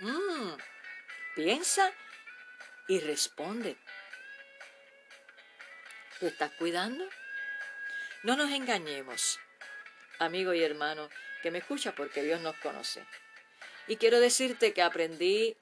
Mm, 0.00 0.56
Piensa 1.34 1.92
y 2.88 3.00
responde. 3.00 3.76
¿Lo 6.20 6.28
estás 6.28 6.50
cuidando? 6.52 7.08
No 8.24 8.36
nos 8.36 8.50
engañemos, 8.50 9.38
amigo 10.18 10.52
y 10.52 10.62
hermano, 10.62 11.08
que 11.42 11.50
me 11.50 11.58
escucha 11.58 11.92
porque 11.94 12.22
Dios 12.22 12.40
nos 12.40 12.56
conoce. 12.56 13.04
Y 13.86 13.96
quiero 13.96 14.18
decirte 14.18 14.72
que 14.72 14.82
aprendí 14.82 15.56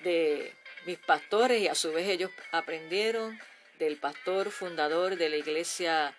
de, 0.00 0.54
mis 0.86 0.98
pastores 0.98 1.60
y 1.60 1.68
a 1.68 1.74
su 1.74 1.92
vez 1.92 2.08
ellos 2.08 2.30
aprendieron 2.52 3.38
del 3.78 3.96
pastor 3.96 4.50
fundador 4.50 5.16
de 5.16 5.28
la 5.28 5.36
iglesia 5.36 6.14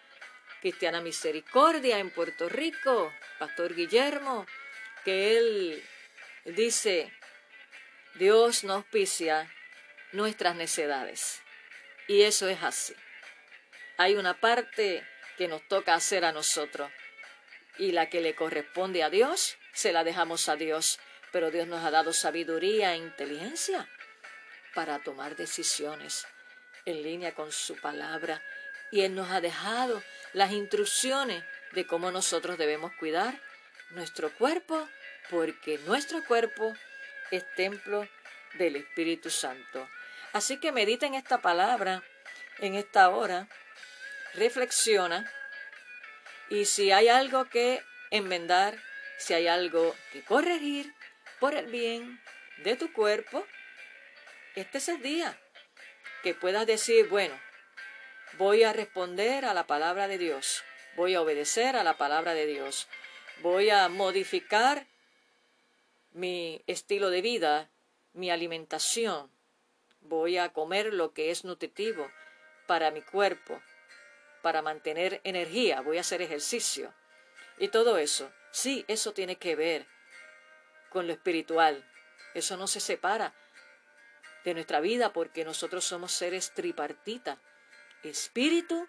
cristiana 0.62 1.02
misericordia 1.02 2.00
en 2.00 2.10
Puerto 2.10 2.50
Rico, 2.50 3.14
pastor 3.40 3.74
Guillermo, 3.76 4.46
que 5.06 5.38
él 5.38 5.84
dice, 6.46 7.14
Dios 8.18 8.64
no 8.64 8.74
auspicia 8.74 9.52
nuestras 10.12 10.56
necedades. 10.56 11.42
Y 12.08 12.22
eso 12.24 12.48
es 12.48 12.64
así. 12.64 12.96
Hay 13.98 14.16
una 14.16 14.40
parte 14.40 15.06
que 15.38 15.48
nos 15.48 15.68
toca 15.68 15.94
hacer 15.94 16.26
a 16.26 16.32
nosotros 16.32 16.92
y 17.78 17.92
la 17.92 18.10
que 18.10 18.22
le 18.22 18.34
corresponde 18.34 19.04
a 19.04 19.10
Dios, 19.10 19.58
se 19.74 19.92
la 19.92 20.04
dejamos 20.04 20.50
a 20.50 20.56
Dios. 20.56 21.00
Pero 21.32 21.52
Dios 21.52 21.68
nos 21.68 21.84
ha 21.84 21.92
dado 21.92 22.14
sabiduría 22.14 22.94
e 22.94 22.98
inteligencia 22.98 23.88
para 24.74 25.00
tomar 25.00 25.36
decisiones 25.36 26.26
en 26.86 27.04
línea 27.04 27.36
con 27.36 27.52
su 27.52 27.76
palabra 27.76 28.42
y 28.92 29.02
Él 29.02 29.14
nos 29.14 29.30
ha 29.30 29.42
dejado 29.42 30.02
las 30.34 30.52
instrucciones 30.52 31.44
de 31.74 31.86
cómo 31.86 32.12
nosotros 32.12 32.58
debemos 32.58 32.94
cuidar 32.94 33.40
nuestro 33.92 34.32
cuerpo, 34.34 34.88
porque 35.30 35.78
nuestro 35.80 36.24
cuerpo 36.24 36.74
es 37.32 37.46
templo 37.56 38.08
del 38.54 38.76
Espíritu 38.76 39.30
Santo. 39.30 39.88
Así 40.34 40.60
que 40.60 40.72
medita 40.72 41.06
en 41.06 41.16
esta 41.16 41.40
palabra 41.40 42.04
en 42.60 42.76
esta 42.76 43.10
hora, 43.10 43.48
reflexiona 44.34 45.32
y 46.50 46.66
si 46.66 46.92
hay 46.92 47.08
algo 47.08 47.46
que 47.46 47.84
enmendar, 48.12 48.78
si 49.18 49.34
hay 49.34 49.48
algo 49.48 49.96
que 50.12 50.24
corregir 50.24 50.94
por 51.40 51.56
el 51.56 51.68
bien 51.68 52.22
de 52.64 52.76
tu 52.76 52.92
cuerpo, 52.94 53.46
este 54.56 54.80
es 54.80 54.90
el 54.90 55.02
día 55.02 55.40
que 56.24 56.34
puedas 56.34 56.66
decir, 56.66 57.08
bueno, 57.10 57.40
voy 58.38 58.64
a 58.64 58.74
responder 58.74 59.46
a 59.46 59.54
la 59.54 59.68
palabra 59.68 60.08
de 60.08 60.18
Dios, 60.18 60.64
voy 60.96 61.16
a 61.16 61.22
obedecer 61.22 61.76
a 61.76 61.84
la 61.84 61.98
palabra 61.98 62.34
de 62.34 62.48
Dios, 62.48 62.88
voy 63.42 63.70
a 63.70 63.88
modificar 63.88 64.88
mi 66.12 66.64
estilo 66.68 67.10
de 67.10 67.22
vida, 67.22 67.70
mi 68.14 68.32
alimentación, 68.32 69.32
voy 70.02 70.38
a 70.38 70.54
comer 70.54 70.94
lo 70.94 71.14
que 71.14 71.32
es 71.32 71.44
nutritivo 71.44 72.10
para 72.66 72.92
mi 72.92 73.02
cuerpo, 73.02 73.62
para 74.42 74.62
mantener 74.62 75.22
energía, 75.24 75.82
voy 75.82 75.98
a 75.98 76.02
hacer 76.02 76.22
ejercicio. 76.22 76.94
Y 77.58 77.70
todo 77.70 77.98
eso, 77.98 78.32
sí, 78.52 78.86
eso 78.88 79.14
tiene 79.14 79.38
que 79.38 79.56
ver 79.56 79.88
con 80.90 81.08
lo 81.08 81.14
espiritual. 81.14 81.90
Eso 82.34 82.58
no 82.58 82.68
se 82.68 82.80
separa 82.80 83.34
de 84.44 84.54
nuestra 84.54 84.80
vida 84.80 85.12
porque 85.14 85.44
nosotros 85.44 85.84
somos 85.86 86.12
seres 86.12 86.54
tripartitas, 86.54 87.40
espíritu, 88.04 88.88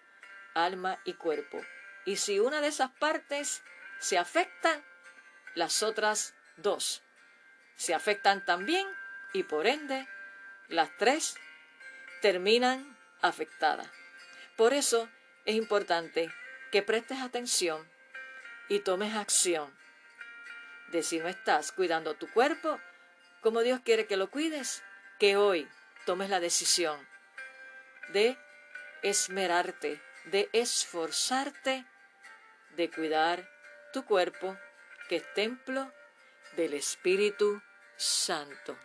alma 0.53 1.01
y 1.05 1.13
cuerpo. 1.13 1.59
Y 2.05 2.17
si 2.17 2.39
una 2.39 2.61
de 2.61 2.67
esas 2.67 2.91
partes 2.91 3.61
se 3.99 4.17
afecta, 4.17 4.83
las 5.55 5.83
otras 5.83 6.35
dos 6.57 7.03
se 7.79 7.93
afectan 7.93 8.43
también 8.43 8.85
y 9.31 9.43
por 9.43 9.65
ende 9.65 10.05
las 10.67 10.89
tres 10.97 11.37
terminan 12.21 12.97
afectadas. 13.21 13.89
Por 14.57 14.73
eso 14.73 15.07
es 15.45 15.55
importante 15.55 16.29
que 16.73 16.83
prestes 16.83 17.19
atención 17.19 17.89
y 18.67 18.79
tomes 18.79 19.15
acción 19.15 19.73
de 20.89 21.03
si 21.03 21.19
no 21.19 21.29
estás 21.29 21.71
cuidando 21.71 22.15
tu 22.15 22.29
cuerpo 22.33 22.77
como 23.39 23.61
Dios 23.61 23.79
quiere 23.79 24.07
que 24.07 24.17
lo 24.17 24.29
cuides, 24.29 24.83
que 25.17 25.37
hoy 25.37 25.65
tomes 26.05 26.29
la 26.29 26.41
decisión 26.41 26.99
de 28.09 28.37
esmerarte, 29.03 30.01
de 30.25 30.49
esforzarte, 30.51 31.85
de 32.75 32.91
cuidar 32.91 33.49
tu 33.93 34.03
cuerpo, 34.03 34.57
que 35.07 35.15
es 35.15 35.33
templo 35.33 35.93
del 36.57 36.73
Espíritu 36.73 37.61
Santo. 38.01 38.77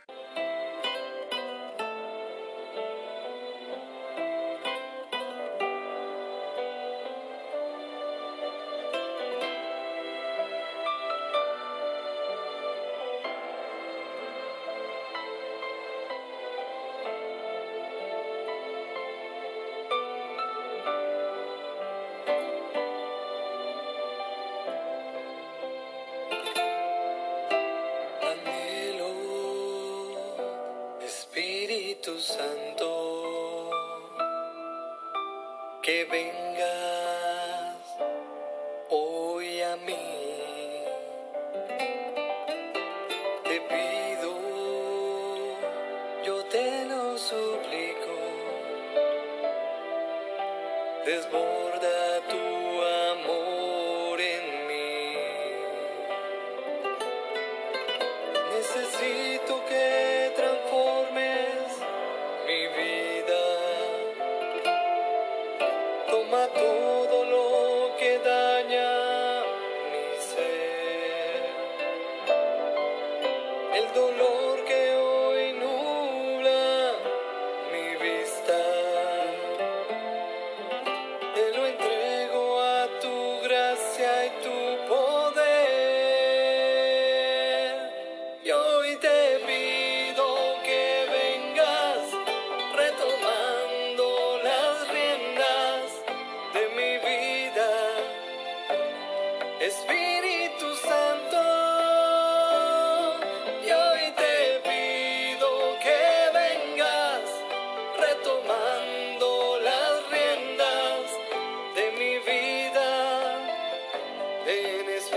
minutes 114.87 115.14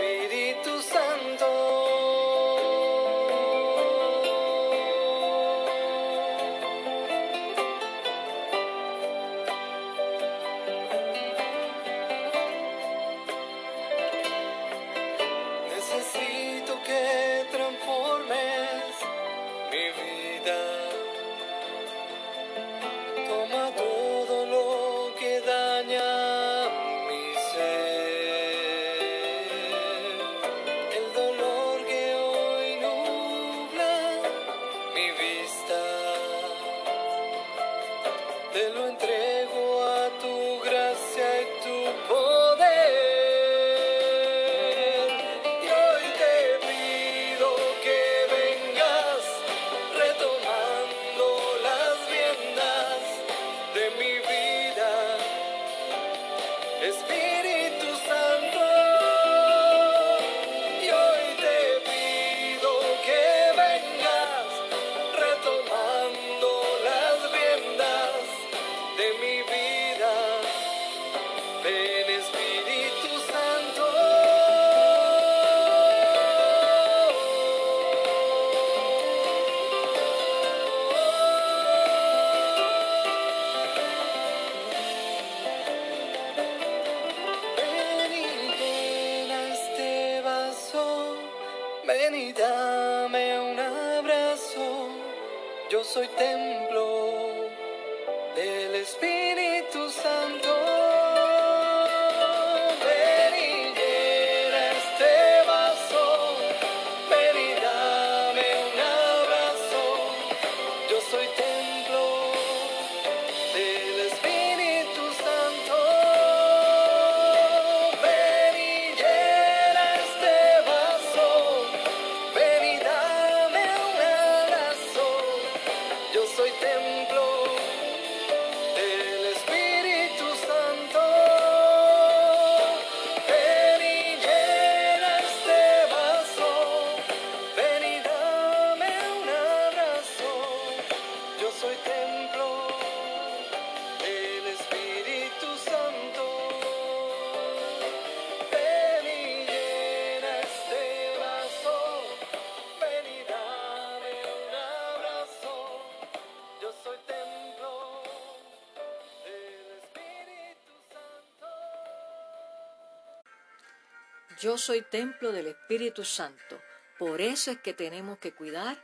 Yo 164.40 164.60
soy 164.60 164.84
templo 164.84 165.32
del 165.32 165.48
Espíritu 165.48 166.06
Santo. 166.06 166.62
Por 167.00 167.22
eso 167.22 167.50
es 167.50 167.60
que 167.60 167.74
tenemos 167.74 168.20
que 168.20 168.34
cuidar 168.34 168.78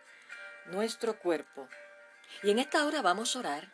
nuestro 0.65 1.19
cuerpo. 1.19 1.69
Y 2.41 2.49
en 2.49 2.57
esta 2.57 2.83
hora 2.85 3.03
vamos 3.03 3.35
a 3.35 3.39
orar. 3.39 3.71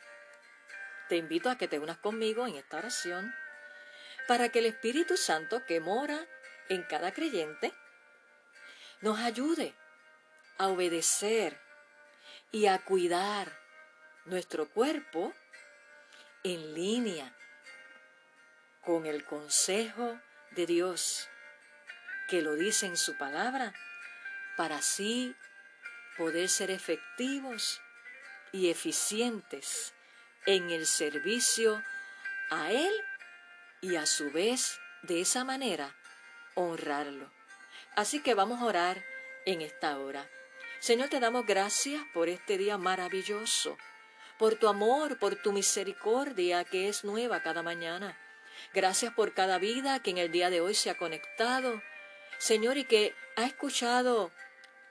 Te 1.07 1.15
invito 1.15 1.49
a 1.49 1.57
que 1.57 1.69
te 1.69 1.79
unas 1.79 1.97
conmigo 1.97 2.45
en 2.45 2.55
esta 2.55 2.77
oración 2.77 3.33
para 4.27 4.49
que 4.49 4.59
el 4.59 4.65
Espíritu 4.65 5.15
Santo 5.15 5.65
que 5.65 5.79
mora 5.79 6.27
en 6.67 6.83
cada 6.83 7.13
creyente 7.13 7.73
nos 8.99 9.19
ayude 9.19 9.73
a 10.57 10.67
obedecer 10.67 11.57
y 12.51 12.67
a 12.67 12.79
cuidar 12.79 13.57
nuestro 14.25 14.69
cuerpo 14.69 15.33
en 16.43 16.73
línea 16.73 17.33
con 18.81 19.05
el 19.05 19.23
consejo 19.23 20.19
de 20.51 20.65
Dios 20.65 21.29
que 22.29 22.41
lo 22.41 22.55
dice 22.55 22.85
en 22.85 22.95
su 22.95 23.17
palabra, 23.17 23.73
para 24.55 24.77
así 24.77 25.35
poder 26.17 26.49
ser 26.49 26.69
efectivos 26.69 27.81
y 28.51 28.69
eficientes 28.69 29.93
en 30.45 30.69
el 30.69 30.85
servicio 30.85 31.81
a 32.49 32.71
Él 32.71 32.93
y 33.81 33.95
a 33.95 34.05
su 34.05 34.31
vez 34.31 34.79
de 35.03 35.21
esa 35.21 35.43
manera 35.43 35.95
honrarlo. 36.55 37.31
Así 37.95 38.21
que 38.21 38.33
vamos 38.33 38.61
a 38.61 38.65
orar 38.65 39.03
en 39.45 39.61
esta 39.61 39.97
hora. 39.97 40.29
Señor, 40.79 41.09
te 41.09 41.19
damos 41.19 41.45
gracias 41.45 42.01
por 42.13 42.29
este 42.29 42.57
día 42.57 42.77
maravilloso, 42.77 43.77
por 44.37 44.55
tu 44.55 44.67
amor, 44.67 45.17
por 45.19 45.35
tu 45.35 45.51
misericordia 45.51 46.63
que 46.63 46.89
es 46.89 47.03
nueva 47.03 47.41
cada 47.41 47.63
mañana. 47.63 48.17
Gracias 48.73 49.13
por 49.13 49.33
cada 49.33 49.57
vida 49.57 50.01
que 50.01 50.11
en 50.11 50.17
el 50.17 50.31
día 50.31 50.49
de 50.49 50.61
hoy 50.61 50.75
se 50.75 50.89
ha 50.89 50.97
conectado 50.97 51.81
Señor, 52.39 52.77
y 52.77 52.85
que 52.85 53.15
ha 53.35 53.45
escuchado 53.45 54.31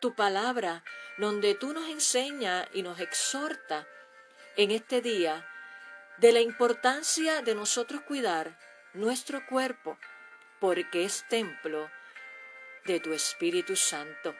tu 0.00 0.14
palabra, 0.14 0.84
donde 1.16 1.54
tú 1.54 1.72
nos 1.72 1.88
enseñas 1.88 2.68
y 2.72 2.82
nos 2.82 3.00
exhorta 3.00 3.88
en 4.56 4.70
este 4.70 5.00
día 5.00 5.44
de 6.18 6.32
la 6.32 6.40
importancia 6.40 7.42
de 7.42 7.54
nosotros 7.54 8.02
cuidar 8.02 8.58
nuestro 8.92 9.44
cuerpo, 9.46 9.98
porque 10.60 11.04
es 11.04 11.26
templo 11.28 11.90
de 12.84 13.00
tu 13.00 13.12
Espíritu 13.12 13.76
Santo. 13.76 14.34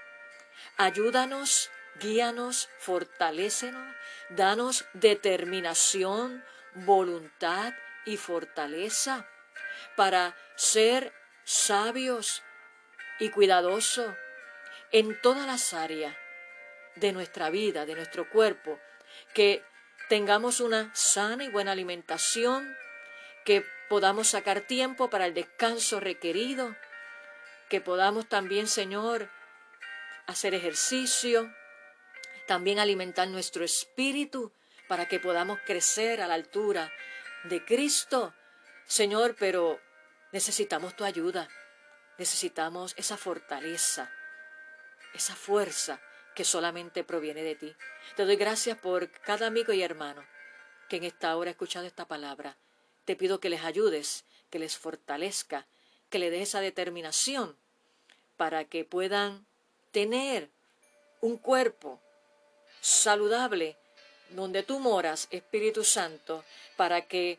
Ayúdanos, 0.76 1.70
guíanos, 2.00 2.68
fortalécenos, 2.78 3.94
danos 4.28 4.84
determinación, 4.92 6.44
voluntad 6.74 7.72
y 8.04 8.16
fortaleza 8.16 9.28
para 9.96 10.36
ser 10.56 11.12
sabios, 11.44 12.42
y 13.18 13.30
cuidadoso 13.30 14.16
en 14.92 15.20
todas 15.20 15.46
las 15.46 15.74
áreas 15.74 16.16
de 16.96 17.12
nuestra 17.12 17.50
vida, 17.50 17.86
de 17.86 17.94
nuestro 17.94 18.28
cuerpo, 18.30 18.78
que 19.34 19.62
tengamos 20.08 20.60
una 20.60 20.90
sana 20.94 21.44
y 21.44 21.48
buena 21.48 21.72
alimentación, 21.72 22.76
que 23.44 23.64
podamos 23.88 24.28
sacar 24.28 24.62
tiempo 24.62 25.10
para 25.10 25.26
el 25.26 25.34
descanso 25.34 26.00
requerido, 26.00 26.76
que 27.68 27.80
podamos 27.80 28.28
también, 28.28 28.66
Señor, 28.66 29.30
hacer 30.26 30.54
ejercicio, 30.54 31.52
también 32.46 32.78
alimentar 32.78 33.28
nuestro 33.28 33.64
espíritu 33.64 34.52
para 34.88 35.06
que 35.06 35.20
podamos 35.20 35.58
crecer 35.66 36.20
a 36.22 36.26
la 36.26 36.34
altura 36.34 36.90
de 37.44 37.64
Cristo. 37.64 38.34
Señor, 38.86 39.36
pero 39.38 39.80
necesitamos 40.32 40.96
tu 40.96 41.04
ayuda. 41.04 41.48
Necesitamos 42.18 42.94
esa 42.96 43.16
fortaleza, 43.16 44.10
esa 45.14 45.34
fuerza 45.34 46.00
que 46.34 46.44
solamente 46.44 47.04
proviene 47.04 47.42
de 47.42 47.54
ti. 47.54 47.74
Te 48.16 48.24
doy 48.24 48.36
gracias 48.36 48.76
por 48.78 49.10
cada 49.10 49.46
amigo 49.46 49.72
y 49.72 49.82
hermano 49.82 50.24
que 50.88 50.96
en 50.96 51.04
esta 51.04 51.36
hora 51.36 51.50
ha 51.50 51.52
escuchado 51.52 51.86
esta 51.86 52.06
palabra. 52.06 52.56
Te 53.04 53.16
pido 53.16 53.40
que 53.40 53.50
les 53.50 53.64
ayudes, 53.64 54.24
que 54.50 54.58
les 54.58 54.76
fortalezca, 54.76 55.66
que 56.10 56.18
le 56.18 56.30
des 56.30 56.48
esa 56.48 56.60
determinación 56.60 57.56
para 58.36 58.64
que 58.64 58.84
puedan 58.84 59.46
tener 59.92 60.50
un 61.20 61.36
cuerpo 61.36 62.00
saludable 62.80 63.76
donde 64.30 64.62
tú 64.62 64.78
moras, 64.78 65.28
Espíritu 65.30 65.84
Santo, 65.84 66.44
para 66.76 67.06
que 67.06 67.38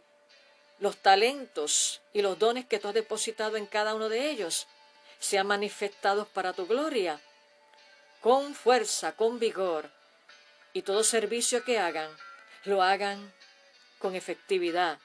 los 0.79 0.97
talentos 0.97 2.01
y 2.13 2.21
los 2.21 2.39
dones 2.39 2.65
que 2.65 2.79
tú 2.79 2.87
has 2.87 2.93
depositado 2.93 3.57
en 3.57 3.65
cada 3.65 3.95
uno 3.95 4.09
de 4.09 4.29
ellos 4.29 4.67
sean 5.19 5.47
manifestados 5.47 6.27
para 6.27 6.53
tu 6.53 6.65
gloria, 6.65 7.19
con 8.21 8.55
fuerza, 8.55 9.15
con 9.15 9.39
vigor, 9.39 9.89
y 10.73 10.81
todo 10.83 11.03
servicio 11.03 11.63
que 11.63 11.79
hagan, 11.79 12.09
lo 12.65 12.83
hagan 12.83 13.33
con 13.97 14.15
efectividad, 14.15 14.99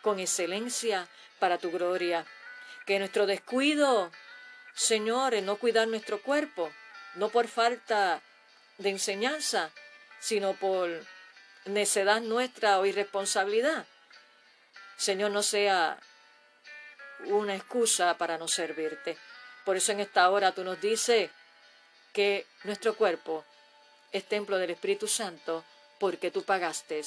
con 0.00 0.18
excelencia 0.18 1.08
para 1.38 1.58
tu 1.58 1.70
gloria. 1.70 2.26
Que 2.86 2.98
nuestro 2.98 3.26
descuido, 3.26 4.10
Señor, 4.74 5.34
en 5.34 5.46
no 5.46 5.56
cuidar 5.56 5.86
nuestro 5.86 6.20
cuerpo, 6.22 6.72
no 7.14 7.28
por 7.28 7.46
falta 7.46 8.20
de 8.78 8.90
enseñanza, 8.90 9.70
sino 10.18 10.54
por 10.54 10.88
necedad 11.66 12.20
nuestra 12.20 12.80
o 12.80 12.86
irresponsabilidad, 12.86 13.86
Señor, 15.02 15.32
no 15.32 15.42
sea 15.42 15.98
una 17.24 17.56
excusa 17.56 18.16
para 18.18 18.38
no 18.38 18.46
servirte. 18.46 19.18
Por 19.64 19.76
eso 19.76 19.90
en 19.90 19.98
esta 19.98 20.30
hora 20.30 20.52
tú 20.52 20.62
nos 20.62 20.80
dices 20.80 21.28
que 22.12 22.46
nuestro 22.62 22.94
cuerpo 22.94 23.44
es 24.12 24.28
templo 24.28 24.58
del 24.58 24.70
Espíritu 24.70 25.08
Santo 25.08 25.64
porque 25.98 26.30
tú 26.30 26.44
pagaste 26.44 27.02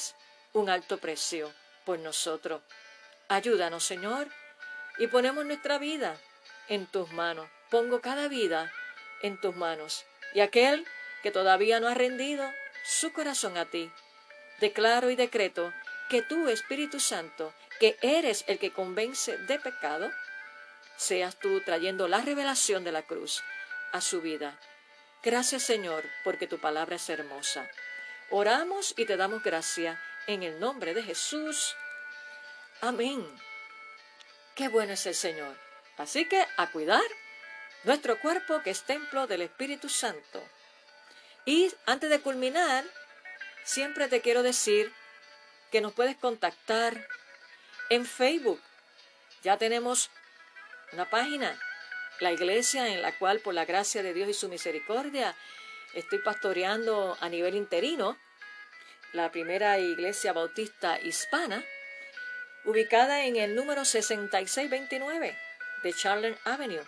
un 0.51 0.69
alto 0.69 0.97
precio 0.97 1.53
por 1.85 1.97
nosotros. 1.99 2.63
Ayúdanos, 3.29 3.85
Señor, 3.85 4.27
y 4.97 5.07
ponemos 5.07 5.45
nuestra 5.45 5.77
vida 5.77 6.19
en 6.67 6.87
tus 6.87 7.13
manos. 7.13 7.47
Pongo 7.69 8.01
cada 8.01 8.27
vida 8.27 8.73
en 9.21 9.39
tus 9.39 9.55
manos. 9.55 10.03
Y 10.33 10.41
aquel 10.41 10.85
que 11.23 11.31
todavía 11.31 11.79
no 11.79 11.87
ha 11.87 11.93
rendido 11.93 12.45
su 12.83 13.13
corazón 13.13 13.57
a 13.57 13.63
ti, 13.63 13.89
declaro 14.59 15.11
y 15.11 15.15
decreto 15.15 15.71
que 16.09 16.21
tú, 16.21 16.49
Espíritu 16.49 16.99
Santo, 16.99 17.53
que 17.79 17.97
eres 18.01 18.43
el 18.47 18.59
que 18.59 18.71
convence 18.71 19.37
de 19.37 19.59
pecado, 19.59 20.11
seas 20.97 21.37
tú 21.37 21.61
trayendo 21.61 22.07
la 22.07 22.21
revelación 22.21 22.83
de 22.83 22.91
la 22.91 23.03
cruz 23.03 23.43
a 23.91 24.01
su 24.01 24.21
vida. 24.21 24.59
Gracias 25.23 25.63
Señor, 25.63 26.03
porque 26.23 26.47
tu 26.47 26.59
palabra 26.59 26.95
es 26.95 27.09
hermosa. 27.09 27.69
Oramos 28.29 28.93
y 28.97 29.05
te 29.05 29.17
damos 29.17 29.43
gracia 29.43 30.01
en 30.27 30.43
el 30.43 30.59
nombre 30.59 30.93
de 30.93 31.03
Jesús. 31.03 31.75
Amén. 32.81 33.25
Qué 34.55 34.67
bueno 34.67 34.93
es 34.93 35.05
el 35.05 35.15
Señor. 35.15 35.55
Así 35.97 36.27
que 36.27 36.45
a 36.57 36.71
cuidar 36.71 37.03
nuestro 37.83 38.19
cuerpo 38.19 38.61
que 38.63 38.71
es 38.71 38.83
templo 38.83 39.27
del 39.27 39.41
Espíritu 39.41 39.89
Santo. 39.89 40.43
Y 41.45 41.71
antes 41.85 42.09
de 42.09 42.19
culminar, 42.19 42.83
siempre 43.63 44.07
te 44.07 44.21
quiero 44.21 44.43
decir 44.43 44.91
que 45.71 45.81
nos 45.81 45.93
puedes 45.93 46.17
contactar 46.17 47.07
en 47.89 48.05
Facebook. 48.05 48.61
Ya 49.43 49.57
tenemos 49.57 50.09
una 50.91 51.09
página, 51.09 51.59
la 52.19 52.31
iglesia 52.31 52.87
en 52.87 53.01
la 53.01 53.17
cual 53.17 53.39
por 53.39 53.53
la 53.53 53.65
gracia 53.65 54.01
de 54.03 54.13
Dios 54.13 54.29
y 54.29 54.33
su 54.33 54.49
misericordia 54.49 55.35
estoy 55.93 56.19
pastoreando 56.19 57.17
a 57.19 57.29
nivel 57.29 57.55
interino, 57.55 58.17
la 59.13 59.31
primera 59.31 59.79
iglesia 59.79 60.33
bautista 60.33 60.99
hispana, 60.99 61.63
ubicada 62.65 63.25
en 63.25 63.37
el 63.37 63.55
número 63.55 63.85
6629 63.85 65.37
de 65.83 65.93
Charlotte 65.93 66.39
Avenue, 66.43 66.83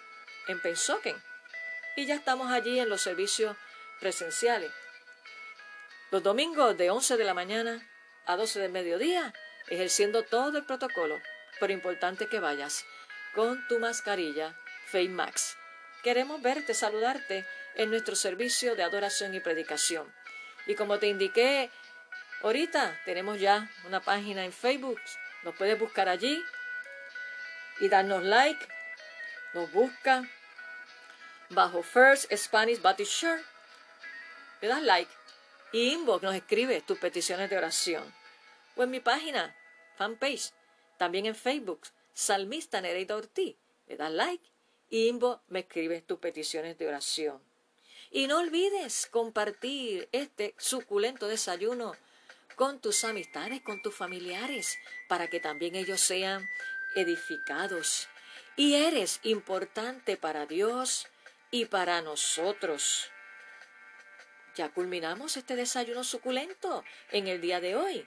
en 0.47 0.60
Pensoken. 0.62 1.15
Y 1.95 2.05
ya 2.05 2.15
estamos 2.15 2.51
allí 2.51 2.79
en 2.79 2.89
los 2.89 3.01
servicios 3.01 3.55
presenciales. 3.99 4.71
Los 6.12 6.23
domingos 6.23 6.77
de 6.77 6.89
11 6.89 7.17
de 7.17 7.23
la 7.23 7.33
mañana 7.33 7.88
a 8.25 8.36
12 8.36 8.60
del 8.60 8.71
mediodía, 8.71 9.33
ejerciendo 9.69 10.23
todo 10.23 10.58
el 10.58 10.65
protocolo, 10.65 11.21
pero 11.60 11.73
importante 11.73 12.27
que 12.27 12.39
vayas 12.39 12.86
con 13.34 13.67
tu 13.67 13.80
mascarilla 13.80 14.56
Face 14.86 15.10
Max. 15.10 15.58
Queremos 16.03 16.41
verte, 16.41 16.73
saludarte 16.73 17.45
en 17.75 17.89
nuestro 17.89 18.15
servicio 18.15 18.75
de 18.75 18.84
adoración 18.84 19.34
y 19.34 19.39
predicación. 19.39 20.12
Y 20.65 20.75
como 20.75 20.99
te 20.99 21.08
indiqué 21.08 21.69
ahorita, 22.41 22.99
tenemos 23.06 23.39
ya 23.39 23.69
una 23.86 23.99
página 23.99 24.45
en 24.45 24.53
Facebook, 24.53 24.99
nos 25.43 25.56
puedes 25.56 25.77
buscar 25.80 26.10
allí 26.10 26.43
y 27.80 27.89
darnos 27.89 28.23
like, 28.23 28.67
nos 29.53 29.71
busca 29.71 30.27
bajo 31.49 31.84
First 31.84 32.32
Spanish 32.34 32.82
Baptist 32.82 33.19
Church, 33.19 33.45
le 34.62 34.67
das 34.67 34.82
like 34.84 35.12
y 35.71 35.93
inbox 35.93 36.23
nos 36.23 36.36
escribe 36.36 36.82
tus 36.82 36.97
peticiones 36.97 37.49
de 37.49 37.58
oración. 37.58 38.13
O 38.75 38.84
en 38.84 38.91
mi 38.91 38.99
página, 38.99 39.56
fanpage, 39.97 40.51
también 40.97 41.25
en 41.25 41.36
Facebook, 41.36 41.81
Salmista 42.13 42.81
Nereida 42.81 43.15
Ortiz. 43.15 43.55
Le 43.88 43.97
das 43.97 44.12
like 44.12 44.43
y 44.89 45.07
inbox 45.07 45.41
me 45.49 45.60
escribes 45.60 46.05
tus 46.05 46.19
peticiones 46.19 46.77
de 46.77 46.88
oración. 46.88 47.41
Y 48.12 48.27
no 48.27 48.39
olvides 48.39 49.07
compartir 49.07 50.07
este 50.12 50.55
suculento 50.57 51.27
desayuno 51.27 51.95
con 52.55 52.79
tus 52.79 53.03
amistades, 53.03 53.62
con 53.62 53.81
tus 53.81 53.93
familiares, 53.93 54.77
para 55.07 55.27
que 55.27 55.39
también 55.39 55.75
ellos 55.75 56.01
sean 56.01 56.47
edificados. 56.95 58.07
Y 58.55 58.75
eres 58.75 59.19
importante 59.23 60.17
para 60.17 60.45
Dios 60.45 61.07
y 61.51 61.65
para 61.65 62.01
nosotros. 62.01 63.12
Ya 64.55 64.69
culminamos 64.69 65.38
este 65.38 65.55
desayuno 65.55 66.03
suculento 66.03 66.83
en 67.12 67.27
el 67.27 67.41
día 67.41 67.60
de 67.60 67.75
hoy. 67.75 68.05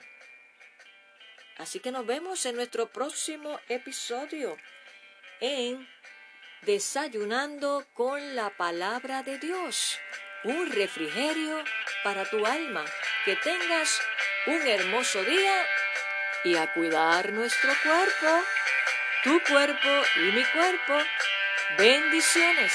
Así 1.61 1.79
que 1.79 1.91
nos 1.91 2.07
vemos 2.07 2.43
en 2.47 2.55
nuestro 2.55 2.87
próximo 2.87 3.59
episodio 3.69 4.57
en 5.39 5.87
Desayunando 6.63 7.85
con 7.93 8.35
la 8.35 8.49
palabra 8.49 9.21
de 9.21 9.37
Dios. 9.37 9.99
Un 10.43 10.71
refrigerio 10.71 11.63
para 12.03 12.27
tu 12.27 12.43
alma. 12.47 12.83
Que 13.25 13.35
tengas 13.35 14.01
un 14.47 14.65
hermoso 14.65 15.23
día 15.23 15.67
y 16.45 16.55
a 16.55 16.73
cuidar 16.73 17.31
nuestro 17.31 17.71
cuerpo, 17.83 18.43
tu 19.23 19.39
cuerpo 19.43 19.89
y 20.15 20.31
mi 20.31 20.43
cuerpo. 20.45 20.97
Bendiciones. 21.77 22.73